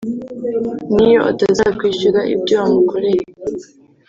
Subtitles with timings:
[0.95, 3.23] n’iyo atazakwishyura ibyo wamukoreye